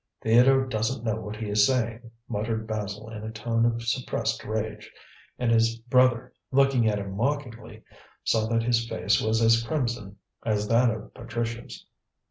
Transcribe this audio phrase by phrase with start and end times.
[0.23, 4.91] "Theodore doesn't know what he is saying," muttered Basil in a tone of suppressed rage;
[5.37, 7.83] and his brother, looking at him mockingly,
[8.23, 11.85] saw that his face was as crimson as that of Patricia's.